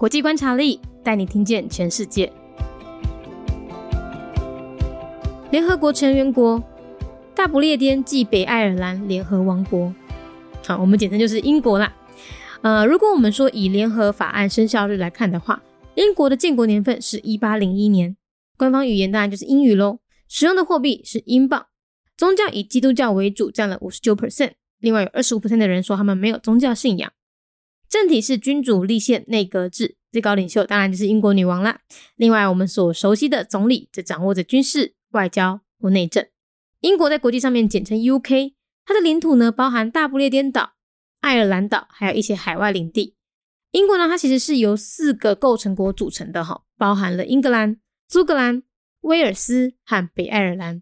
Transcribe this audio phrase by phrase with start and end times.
[0.00, 2.32] 国际观察力带你听见全世界。
[5.50, 6.62] 联合国成员国
[7.34, 9.92] 大不列颠暨北爱尔兰联合王国，
[10.66, 11.94] 好，我们简称就是英国啦。
[12.62, 15.62] 呃，如果我们说以联合法案生效日来看的话，
[15.96, 18.16] 英国的建国年份是一八零一年，
[18.56, 21.66] 官方语言当然就是英语喽，使用的货币是英镑，
[22.16, 27.12] 宗教以基督教为主，占了五十九 percent，另外有二十五 percent 的人说他们没有宗教信仰。
[27.90, 31.80] 政体是君主立宪内阁制，最高领袖当然就是英国女王啦。
[32.14, 36.24] 另外，我们所熟悉的总理则掌握着军事、外交或内政。
[36.82, 38.52] 英国在国际上面简称 UK，
[38.86, 40.74] 它的领土呢包含大不列颠岛、
[41.20, 43.16] 爱尔兰岛，还有一些海外领地。
[43.72, 47.76] 英国呢，它其实是由四个构成国组成的哈，包含了英格兰、
[48.08, 48.62] 苏格兰、
[49.00, 50.80] 威尔斯和北爱尔兰。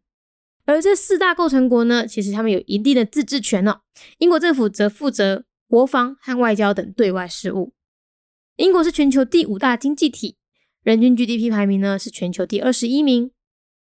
[0.67, 3.81] 而这四大构成国呢，其实他们有一定的自治权哦。
[4.19, 5.47] 英国政府则负责。
[5.69, 7.75] 国防和外交等对外事务。
[8.57, 10.37] 英国是全球第五大经济体，
[10.83, 13.31] 人均 GDP 排名呢是全球第二十一名。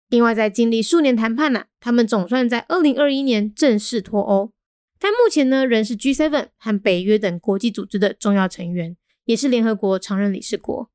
[0.09, 4.51] 另外，在经历数年谈判呢，他们总算在二零二一年正式脱欧。
[4.97, 10.89] 但目前呢，仍是 G7 和北约等国际组织的重要成员，也是联合国常任理事国。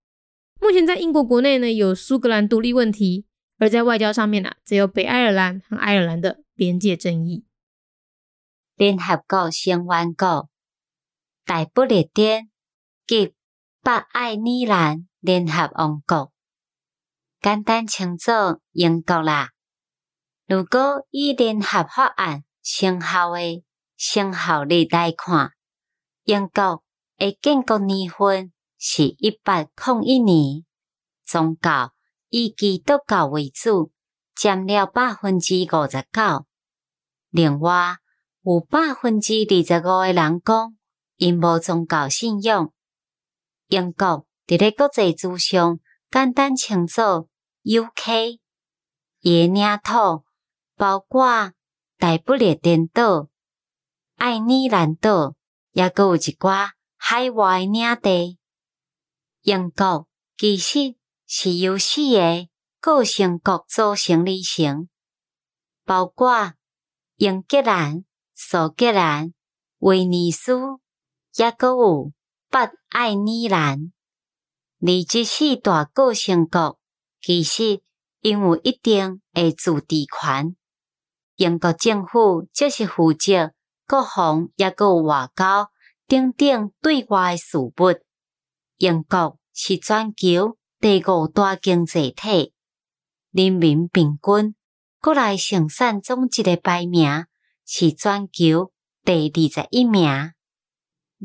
[0.61, 3.25] 目前在英国国内呢，有苏格兰独立问题，
[3.59, 7.45] 而在外交上面呢，则有北爱尔兰和爱尔兰的边界争议。
[8.77, 10.51] 联合国成员国。
[11.47, 12.51] 大不列颠
[13.07, 13.35] 及
[13.83, 16.33] 北爱尔兰联合王国，
[17.39, 19.51] 简单称作英国啦。
[20.47, 23.63] 如果以联合法案生效的
[23.95, 25.53] 生效日来看，
[26.25, 26.83] 英国
[27.19, 30.65] 的建国年份是一八零一年。
[31.27, 31.93] 宗教
[32.31, 33.93] 以基督教为主，
[34.35, 36.47] 占了百分之五十九。
[37.29, 37.97] 另外，
[38.43, 40.77] 有百分之二十五的人讲。
[41.17, 42.73] 因无宗教信仰，
[43.69, 45.79] 英国伫咧国际之上
[46.11, 47.29] 简单称作
[47.63, 48.41] UK，
[49.21, 49.55] 伊领
[49.85, 50.25] 土
[50.77, 51.53] 包括
[51.99, 53.29] 大不列颠岛、
[54.17, 55.37] 爱尔兰岛，
[55.71, 58.39] 也阁有一寡海外领地。
[59.43, 60.97] 英国其实
[61.27, 62.49] 是由四个
[62.81, 64.89] 构成国组成而成，
[65.85, 66.55] 包括
[67.17, 68.05] 英格兰、
[68.35, 69.33] 苏格兰、
[69.79, 70.81] 威尼斯。
[71.37, 72.13] 抑阁有
[72.49, 73.93] 北爱尔兰，
[74.79, 76.79] 而即四大构成国
[77.21, 77.83] 其实
[78.21, 80.55] 拥有一定的自治权。
[81.35, 83.53] 英国政府则是负责
[83.89, 85.73] 国防，抑阁外交
[86.07, 87.73] 等等对外事务。
[88.77, 92.55] 英国是全球第五大经济体，
[93.33, 94.55] 人民平均
[95.01, 97.27] 国内生产总值的排名
[97.67, 98.71] 是全球
[99.05, 100.34] 第二十一名。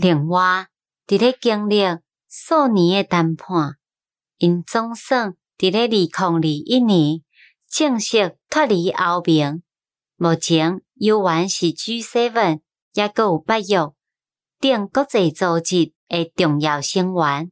[0.01, 0.67] 另外，
[1.05, 1.83] 伫咧经历
[2.29, 3.75] 数年诶谈判，
[4.37, 7.21] 因总算伫咧二零二一年
[7.69, 9.61] 正式脱离欧盟。
[10.15, 12.61] 目前，犹原是 G7，
[12.93, 13.91] 也阁有北约
[14.61, 17.51] 等国际组织诶重要成员，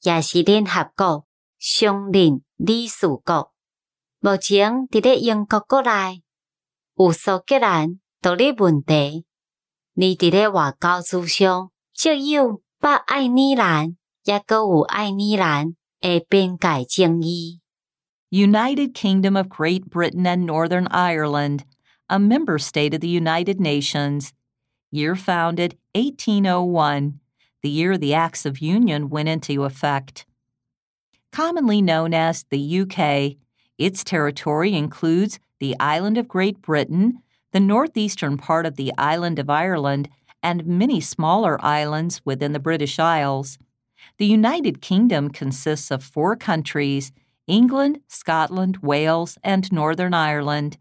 [0.00, 1.26] 也是联合国
[1.58, 3.52] 常任理事国。
[4.20, 6.22] 目前，伫咧英国国内
[6.96, 9.26] 有苏格兰独立问题。
[9.95, 17.59] 你伫咧外交之上，就有北爱尔兰，也阁有爱尔兰诶边界争议。
[18.29, 21.65] United Kingdom of Great Britain and Northern Ireland,
[22.07, 24.31] a member state of the United Nations.
[24.89, 27.19] Year founded 1801,
[27.61, 30.25] the year the Acts of Union went into effect.
[31.31, 33.37] Commonly known as the UK,
[33.77, 37.21] its territory includes the island of Great Britain,
[37.56, 40.10] the northeastern part of the island of Ireland,
[40.42, 43.56] and many smaller islands within the British Isles.
[44.18, 47.12] The United Kingdom consists of four countries
[47.46, 50.76] England, Scotland, Wales, and Northern Ireland.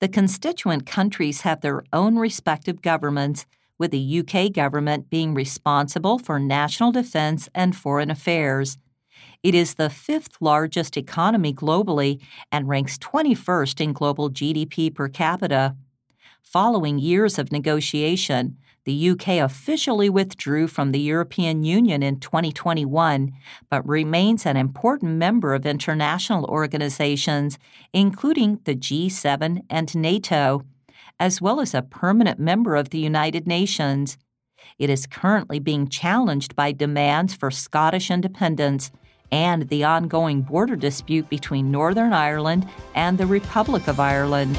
[0.00, 3.46] The constituent countries have their own respective governments,
[3.78, 8.78] with the UK government being responsible for national defense and foreign affairs.
[9.44, 12.20] It is the fifth largest economy globally
[12.50, 15.76] and ranks 21st in global GDP per capita.
[16.42, 23.32] Following years of negotiation, the UK officially withdrew from the European Union in 2021,
[23.68, 27.58] but remains an important member of international organizations,
[27.92, 30.64] including the G7 and NATO,
[31.20, 34.16] as well as a permanent member of the United Nations.
[34.78, 38.90] It is currently being challenged by demands for Scottish independence
[39.30, 44.58] and the ongoing border dispute between Northern Ireland and the Republic of Ireland.